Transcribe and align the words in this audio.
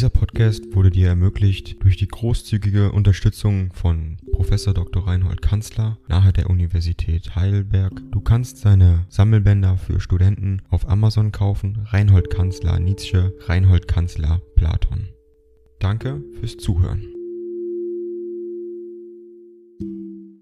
Dieser 0.00 0.08
Podcast 0.08 0.74
wurde 0.74 0.88
dir 0.88 1.08
ermöglicht 1.08 1.76
durch 1.84 1.98
die 1.98 2.08
großzügige 2.08 2.90
Unterstützung 2.90 3.70
von 3.74 4.16
Professor 4.32 4.72
Dr. 4.72 5.06
Reinhold 5.06 5.42
Kanzler 5.42 5.98
nahe 6.08 6.32
der 6.32 6.48
Universität 6.48 7.36
Heidelberg. 7.36 7.92
Du 8.10 8.22
kannst 8.22 8.56
seine 8.56 9.04
Sammelbänder 9.10 9.76
für 9.76 10.00
Studenten 10.00 10.62
auf 10.70 10.88
Amazon 10.88 11.32
kaufen. 11.32 11.84
Reinhold 11.84 12.30
Kanzler 12.30 12.80
Nietzsche, 12.80 13.34
Reinhold 13.40 13.88
Kanzler 13.88 14.40
Platon. 14.56 15.10
Danke 15.80 16.22
fürs 16.40 16.56
Zuhören. 16.56 17.02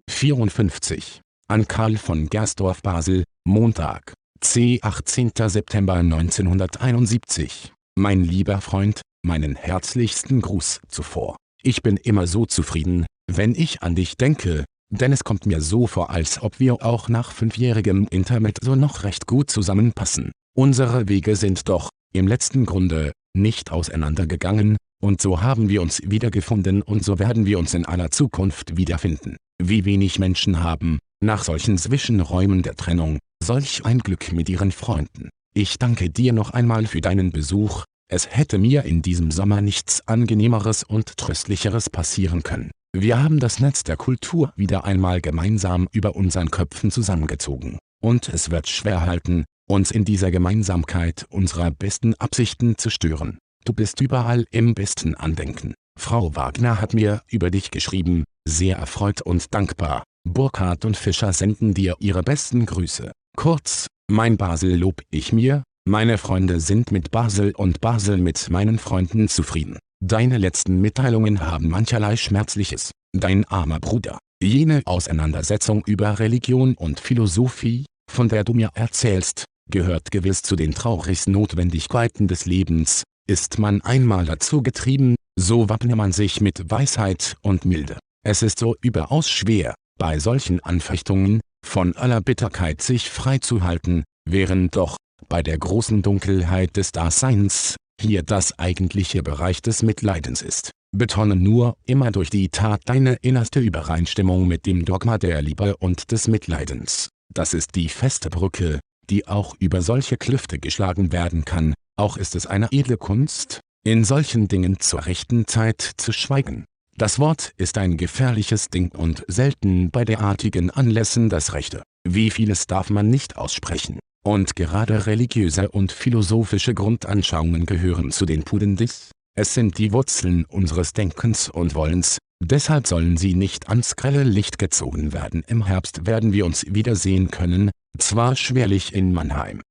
54. 0.08 1.20
An 1.48 1.66
Karl 1.66 1.96
von 1.96 2.28
Gersdorf 2.28 2.80
Basel, 2.82 3.24
Montag, 3.42 4.12
C. 4.40 4.78
18. 4.82 5.32
September 5.48 5.94
1971. 5.94 7.72
Mein 7.96 8.22
lieber 8.22 8.60
Freund, 8.60 9.00
meinen 9.28 9.54
herzlichsten 9.54 10.40
Gruß 10.40 10.80
zuvor. 10.88 11.36
Ich 11.62 11.82
bin 11.82 11.96
immer 11.96 12.26
so 12.26 12.46
zufrieden, 12.46 13.06
wenn 13.30 13.54
ich 13.54 13.82
an 13.82 13.94
dich 13.94 14.16
denke, 14.16 14.64
denn 14.90 15.12
es 15.12 15.22
kommt 15.22 15.46
mir 15.46 15.60
so 15.60 15.86
vor, 15.86 16.10
als 16.10 16.42
ob 16.42 16.58
wir 16.58 16.82
auch 16.82 17.08
nach 17.08 17.30
fünfjährigem 17.30 18.08
Internet 18.10 18.58
so 18.62 18.74
noch 18.74 19.04
recht 19.04 19.26
gut 19.26 19.50
zusammenpassen. 19.50 20.32
Unsere 20.56 21.08
Wege 21.08 21.36
sind 21.36 21.68
doch, 21.68 21.90
im 22.14 22.26
letzten 22.26 22.64
Grunde, 22.64 23.12
nicht 23.36 23.70
auseinandergegangen, 23.70 24.78
und 25.00 25.20
so 25.20 25.42
haben 25.42 25.68
wir 25.68 25.82
uns 25.82 26.00
wiedergefunden 26.04 26.82
und 26.82 27.04
so 27.04 27.18
werden 27.18 27.46
wir 27.46 27.58
uns 27.58 27.74
in 27.74 27.84
aller 27.84 28.10
Zukunft 28.10 28.76
wiederfinden. 28.76 29.36
Wie 29.62 29.84
wenig 29.84 30.18
Menschen 30.18 30.62
haben, 30.62 30.98
nach 31.22 31.44
solchen 31.44 31.78
Zwischenräumen 31.78 32.62
der 32.62 32.74
Trennung, 32.74 33.18
solch 33.44 33.84
ein 33.84 33.98
Glück 34.00 34.32
mit 34.32 34.48
ihren 34.48 34.72
Freunden. 34.72 35.28
Ich 35.54 35.78
danke 35.78 36.10
dir 36.10 36.32
noch 36.32 36.50
einmal 36.50 36.86
für 36.86 37.00
deinen 37.00 37.30
Besuch, 37.30 37.84
es 38.08 38.28
hätte 38.30 38.58
mir 38.58 38.84
in 38.84 39.02
diesem 39.02 39.30
Sommer 39.30 39.60
nichts 39.60 40.06
angenehmeres 40.08 40.82
und 40.82 41.16
tröstlicheres 41.16 41.90
passieren 41.90 42.42
können. 42.42 42.70
Wir 42.96 43.22
haben 43.22 43.38
das 43.38 43.60
Netz 43.60 43.84
der 43.84 43.98
Kultur 43.98 44.52
wieder 44.56 44.84
einmal 44.84 45.20
gemeinsam 45.20 45.88
über 45.92 46.16
unseren 46.16 46.50
Köpfen 46.50 46.90
zusammengezogen. 46.90 47.78
Und 48.02 48.28
es 48.30 48.50
wird 48.50 48.68
schwer 48.68 49.04
halten, 49.04 49.44
uns 49.68 49.90
in 49.90 50.06
dieser 50.06 50.30
Gemeinsamkeit 50.30 51.26
unserer 51.28 51.70
besten 51.70 52.14
Absichten 52.14 52.78
zu 52.78 52.88
stören. 52.88 53.38
Du 53.66 53.74
bist 53.74 54.00
überall 54.00 54.46
im 54.50 54.74
besten 54.74 55.14
Andenken. 55.14 55.74
Frau 55.98 56.34
Wagner 56.34 56.80
hat 56.80 56.94
mir 56.94 57.22
über 57.28 57.50
dich 57.50 57.70
geschrieben, 57.70 58.24
sehr 58.48 58.78
erfreut 58.78 59.20
und 59.20 59.52
dankbar. 59.52 60.04
Burkhardt 60.24 60.86
und 60.86 60.96
Fischer 60.96 61.32
senden 61.34 61.74
dir 61.74 61.96
ihre 61.98 62.22
besten 62.22 62.64
Grüße. 62.64 63.12
Kurz, 63.36 63.86
mein 64.10 64.38
Basel 64.38 64.74
lob 64.76 65.02
ich 65.10 65.32
mir, 65.32 65.64
meine 65.88 66.18
Freunde 66.18 66.60
sind 66.60 66.92
mit 66.92 67.10
Basel 67.10 67.52
und 67.56 67.80
Basel 67.80 68.18
mit 68.18 68.50
meinen 68.50 68.78
Freunden 68.78 69.26
zufrieden. 69.28 69.78
Deine 70.04 70.36
letzten 70.36 70.80
Mitteilungen 70.80 71.40
haben 71.40 71.70
mancherlei 71.70 72.16
Schmerzliches. 72.16 72.92
Dein 73.16 73.46
armer 73.46 73.80
Bruder. 73.80 74.18
Jene 74.42 74.82
Auseinandersetzung 74.84 75.82
über 75.86 76.18
Religion 76.18 76.74
und 76.74 77.00
Philosophie, 77.00 77.86
von 78.08 78.28
der 78.28 78.44
du 78.44 78.52
mir 78.52 78.70
erzählst, 78.74 79.44
gehört 79.70 80.10
gewiss 80.10 80.42
zu 80.42 80.56
den 80.56 80.74
traurigsten 80.74 81.32
Notwendigkeiten 81.32 82.28
des 82.28 82.44
Lebens. 82.44 83.02
Ist 83.26 83.58
man 83.58 83.80
einmal 83.80 84.26
dazu 84.26 84.62
getrieben, 84.62 85.16
so 85.38 85.70
wappne 85.70 85.96
man 85.96 86.12
sich 86.12 86.40
mit 86.42 86.70
Weisheit 86.70 87.36
und 87.40 87.64
Milde. 87.64 87.98
Es 88.24 88.42
ist 88.42 88.58
so 88.58 88.76
überaus 88.82 89.28
schwer, 89.28 89.74
bei 89.98 90.18
solchen 90.18 90.60
Anfechtungen, 90.60 91.40
von 91.66 91.96
aller 91.96 92.20
Bitterkeit 92.20 92.82
sich 92.82 93.08
freizuhalten, 93.08 94.04
während 94.28 94.76
doch, 94.76 94.96
bei 95.28 95.42
der 95.42 95.58
großen 95.58 96.02
Dunkelheit 96.02 96.76
des 96.76 96.92
Daseins, 96.92 97.76
hier 98.00 98.22
das 98.22 98.58
eigentliche 98.58 99.22
Bereich 99.22 99.62
des 99.62 99.82
Mitleidens 99.82 100.42
ist. 100.42 100.70
Betone 100.96 101.36
nur 101.36 101.76
immer 101.84 102.10
durch 102.10 102.30
die 102.30 102.48
Tat 102.48 102.80
deine 102.86 103.14
innerste 103.20 103.60
Übereinstimmung 103.60 104.48
mit 104.48 104.66
dem 104.66 104.84
Dogma 104.84 105.18
der 105.18 105.42
Liebe 105.42 105.76
und 105.76 106.10
des 106.12 106.28
Mitleidens. 106.28 107.10
Das 107.34 107.52
ist 107.52 107.74
die 107.74 107.88
feste 107.88 108.30
Brücke, 108.30 108.80
die 109.10 109.28
auch 109.28 109.54
über 109.58 109.82
solche 109.82 110.16
Klüfte 110.16 110.58
geschlagen 110.58 111.12
werden 111.12 111.44
kann, 111.44 111.74
auch 111.96 112.16
ist 112.16 112.34
es 112.34 112.46
eine 112.46 112.68
edle 112.70 112.96
Kunst, 112.96 113.60
in 113.84 114.04
solchen 114.04 114.48
Dingen 114.48 114.80
zur 114.80 115.06
rechten 115.06 115.46
Zeit 115.46 115.92
zu 115.96 116.12
schweigen. 116.12 116.64
Das 116.96 117.18
Wort 117.18 117.52
ist 117.56 117.78
ein 117.78 117.96
gefährliches 117.96 118.68
Ding 118.70 118.90
und 118.92 119.24
selten 119.28 119.90
bei 119.90 120.04
derartigen 120.04 120.70
Anlässen 120.70 121.28
das 121.28 121.52
Rechte. 121.52 121.82
Wie 122.08 122.30
vieles 122.30 122.66
darf 122.66 122.90
man 122.90 123.08
nicht 123.08 123.36
aussprechen. 123.36 123.98
Und 124.28 124.56
gerade 124.56 125.06
religiöse 125.06 125.70
und 125.70 125.90
philosophische 125.90 126.74
Grundanschauungen 126.74 127.64
gehören 127.64 128.10
zu 128.10 128.26
den 128.26 128.42
Pudendis. 128.42 129.10
Es 129.34 129.54
sind 129.54 129.78
die 129.78 129.90
Wurzeln 129.94 130.44
unseres 130.44 130.92
Denkens 130.92 131.48
und 131.48 131.74
Wollens, 131.74 132.18
deshalb 132.38 132.86
sollen 132.86 133.16
sie 133.16 133.34
nicht 133.34 133.70
ans 133.70 133.96
grelle 133.96 134.24
Licht 134.24 134.58
gezogen 134.58 135.14
werden. 135.14 135.44
Im 135.46 135.64
Herbst 135.64 136.06
werden 136.06 136.34
wir 136.34 136.44
uns 136.44 136.66
wiedersehen 136.68 137.30
können, 137.30 137.70
zwar 137.96 138.36
schwerlich 138.36 138.92
in 138.92 139.14
Mannheim. 139.14 139.62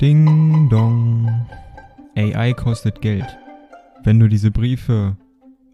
Ding 0.00 0.68
dong. 0.70 1.48
AI 2.14 2.52
kostet 2.52 3.00
Geld. 3.00 3.26
Wenn 4.04 4.20
du 4.20 4.28
diese 4.28 4.52
Briefe 4.52 5.16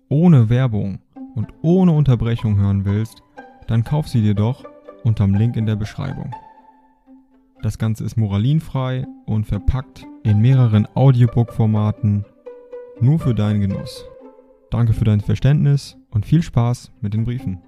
ohne 0.08 0.48
Werbung 0.48 1.00
und 1.34 1.48
ohne 1.60 1.92
Unterbrechung 1.92 2.56
hören 2.56 2.86
willst, 2.86 3.22
dann 3.68 3.84
kauf 3.84 4.08
sie 4.08 4.22
dir 4.22 4.34
doch 4.34 4.64
unterm 5.04 5.34
Link 5.34 5.56
in 5.56 5.66
der 5.66 5.76
Beschreibung. 5.76 6.34
Das 7.62 7.78
Ganze 7.78 8.04
ist 8.04 8.16
moralinfrei 8.16 9.06
und 9.26 9.44
verpackt 9.44 10.04
in 10.24 10.40
mehreren 10.40 10.88
Audiobook-Formaten 10.94 12.24
nur 13.00 13.20
für 13.20 13.34
deinen 13.34 13.60
Genuss. 13.60 14.04
Danke 14.70 14.92
für 14.92 15.04
dein 15.04 15.20
Verständnis 15.20 15.96
und 16.10 16.26
viel 16.26 16.42
Spaß 16.42 16.90
mit 17.00 17.14
den 17.14 17.24
Briefen. 17.24 17.62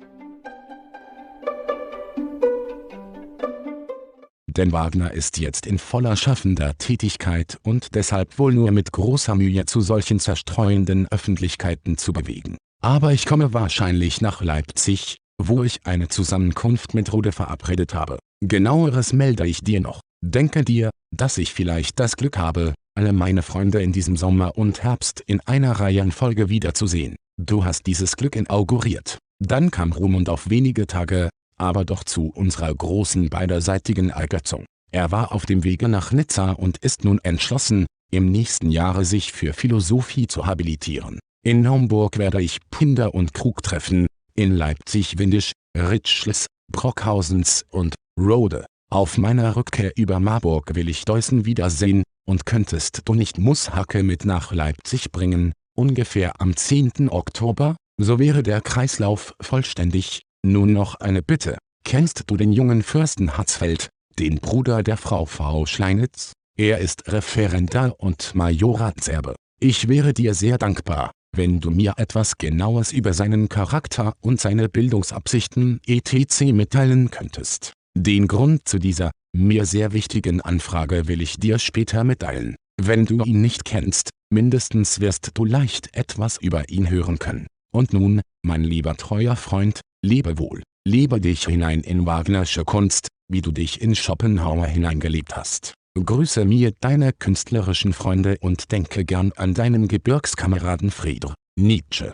denn 4.61 4.73
Wagner 4.73 5.13
ist 5.13 5.39
jetzt 5.39 5.67
in 5.67 5.79
voller 5.79 6.17
schaffender 6.17 6.77
Tätigkeit 6.77 7.59
und 7.63 7.95
deshalb 7.95 8.39
wohl 8.39 8.53
nur 8.53 8.73
mit 8.73 8.93
großer 8.93 9.35
Mühe 9.35 9.65
zu 9.65 9.81
solchen 9.81 10.21
zerstreuenden 10.21 11.09
Öffentlichkeiten 11.11 11.97
zu 11.97 12.13
bewegen. 12.13 12.59
Aber 12.83 13.15
ich 13.15 13.25
komme 13.25 13.55
wahrscheinlich 13.55 14.21
nach 14.21 14.43
Leipzig, 14.43 15.17
wo 15.49 15.63
ich 15.65 15.81
eine 15.85 16.09
Zusammenkunft 16.09 16.95
mit 16.95 17.13
Rode 17.13 17.33
verabredet 17.33 17.95
habe. 17.95 18.19
Genaueres 18.43 19.13
melde 19.13 19.47
ich 19.47 19.61
dir 19.61 19.81
noch. 19.81 20.01
Denke 20.23 20.65
dir, 20.65 20.91
dass 21.15 21.39
ich 21.39 21.53
vielleicht 21.53 21.99
das 21.99 22.17
Glück 22.17 22.39
habe, 22.39 22.75
alle 22.95 23.13
meine 23.13 23.43
Freunde 23.43 23.83
in 23.83 23.93
diesem 23.93 24.17
Sommer 24.17 24.59
und 24.59 24.83
Herbst 24.83 25.23
in 25.27 25.41
einer 25.41 25.73
Reihenfolge 25.73 26.49
wiederzusehen. 26.49 27.17
Du 27.41 27.65
hast 27.65 27.87
dieses 27.87 28.17
Glück 28.17 28.37
inauguriert. 28.37 29.19
Dann 29.43 29.71
kam 29.71 29.93
Rumund 29.93 30.29
auf 30.29 30.51
wenige 30.51 30.87
Tage, 30.87 31.31
aber 31.57 31.85
doch 31.85 32.05
zu 32.05 32.27
unserer 32.27 32.75
großen 32.75 33.31
beiderseitigen 33.31 34.11
Ergötzung. 34.11 34.67
Er 34.93 35.11
war 35.11 35.33
auf 35.33 35.47
dem 35.47 35.65
Wege 35.65 35.89
nach 35.89 36.13
Nizza 36.13 36.53
und 36.53 36.79
ist 36.79 37.05
nun 37.05 37.21
entschlossen, 37.23 37.87
im 38.11 38.31
nächsten 38.31 38.71
Jahre 38.71 39.05
sich 39.05 39.33
für 39.33 39.53
Philosophie 39.53 40.27
zu 40.27 40.47
habilitieren. 40.47 41.21
In 41.43 41.63
Naumburg 41.63 42.19
werde 42.19 42.43
ich 42.43 42.59
Pinder 42.71 43.15
und 43.15 43.33
Krug 43.33 43.63
treffen, 43.63 44.07
in 44.35 44.53
Leipzig 44.55 45.19
Windisch, 45.19 45.53
Ritschles, 45.77 46.47
Brockhausens 46.73 47.65
und 47.69 47.95
Rode. 48.19 48.67
Auf 48.91 49.19
meiner 49.19 49.57
Rückkehr 49.57 49.93
über 49.97 50.21
Marburg 50.21 50.75
will 50.75 50.89
ich 50.89 51.05
Deussen 51.05 51.47
wiedersehen, 51.47 52.03
und 52.27 52.47
könntest 52.47 53.03
du 53.07 53.15
nicht 53.15 53.39
Musshacke 53.39 54.03
mit 54.03 54.25
nach 54.25 54.53
Leipzig 54.53 55.11
bringen, 55.11 55.53
ungefähr 55.77 56.41
am 56.41 56.57
10. 56.57 57.09
Oktober, 57.11 57.77
so 58.01 58.19
wäre 58.19 58.43
der 58.43 58.61
Kreislauf 58.61 59.35
vollständig, 59.41 60.23
nun 60.45 60.73
noch 60.73 60.95
eine 60.97 61.23
Bitte. 61.23 61.59
Kennst 61.85 62.25
du 62.27 62.37
den 62.37 62.53
jungen 62.53 62.83
Fürsten 62.83 63.37
Hatzfeld, 63.37 63.89
den 64.19 64.39
Bruder 64.39 64.83
der 64.83 64.97
Frau 64.97 65.27
V. 65.27 65.67
Schleinitz? 65.67 66.33
Er 66.57 66.79
ist 66.79 67.11
Referendar 67.13 67.95
und 67.99 68.35
Majoratserbe. 68.35 69.35
Ich 69.61 69.89
wäre 69.89 70.13
dir 70.15 70.35
sehr 70.35 70.59
dankbar, 70.59 71.11
wenn 71.37 71.61
du 71.61 71.71
mir 71.71 71.95
etwas 71.97 72.39
Genaues 72.39 72.93
über 72.93 73.13
seinen 73.13 73.49
Charakter 73.49 74.15
und 74.21 74.41
seine 74.41 74.69
Bildungsabsichten 74.69 75.81
etc. 75.87 76.53
mitteilen 76.53 77.11
könntest. 77.11 77.73
Den 77.97 78.29
Grund 78.29 78.69
zu 78.69 78.79
dieser, 78.79 79.11
mir 79.37 79.67
sehr 79.67 79.93
wichtigen 79.93 80.41
Anfrage 80.41 81.09
will 81.09 81.23
ich 81.23 81.37
dir 81.37 81.59
später 81.59 82.05
mitteilen. 82.05 82.57
Wenn 82.81 83.05
du 83.07 83.23
ihn 83.25 83.41
nicht 83.41 83.65
kennst, 83.65 84.11
mindestens 84.33 85.01
wirst 85.01 85.31
du 85.35 85.45
leicht 85.45 85.95
etwas 85.97 86.39
über 86.39 86.69
ihn 86.69 86.89
hören 86.89 87.19
können. 87.19 87.47
Und 87.73 87.93
nun, 87.93 88.23
mein 88.43 88.65
lieber 88.65 88.97
treuer 88.97 89.37
Freund, 89.37 89.81
Lebe 90.03 90.39
wohl, 90.39 90.63
lebe 90.89 91.21
dich 91.21 91.45
hinein 91.45 91.81
in 91.81 92.07
Wagnersche 92.07 92.65
Kunst, 92.65 93.09
wie 93.29 93.43
du 93.43 93.53
dich 93.53 93.83
in 93.83 93.95
Schopenhauer 93.95 94.65
hineingelebt 94.65 95.37
hast. 95.37 95.75
Grüße 95.95 96.45
mir 96.45 96.73
deine 96.79 97.13
künstlerischen 97.13 97.93
Freunde 97.93 98.37
und 98.41 98.71
denke 98.71 99.05
gern 99.05 99.33
an 99.35 99.55
deinen 99.55 99.89
Gebirgskameraden 99.89 100.93
Friedr. 100.93 101.35
Nietzsche. 101.57 102.13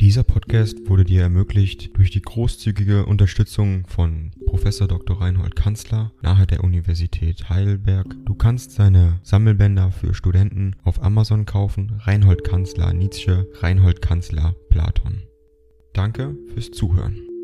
Dieser 0.00 0.24
Podcast 0.24 0.88
wurde 0.88 1.04
dir 1.04 1.20
ermöglicht 1.22 1.96
durch 1.98 2.10
die 2.10 2.22
großzügige 2.22 3.04
Unterstützung 3.04 3.86
von 3.88 4.30
Professor 4.46 4.88
Dr. 4.88 5.20
Reinhold 5.20 5.54
Kanzler 5.54 6.12
nahe 6.22 6.46
der 6.46 6.64
Universität 6.64 7.50
Heidelberg. 7.50 8.06
Du 8.24 8.34
kannst 8.34 8.70
seine 8.70 9.20
Sammelbänder 9.22 9.90
für 9.90 10.14
Studenten 10.14 10.76
auf 10.82 11.02
Amazon 11.02 11.44
kaufen. 11.44 12.00
Reinhold 12.00 12.42
Kanzler 12.42 12.94
Nietzsche, 12.94 13.46
Reinhold 13.60 14.00
Kanzler 14.00 14.56
Platon. 14.70 15.24
Danke 15.92 16.36
fürs 16.54 16.70
Zuhören. 16.70 17.35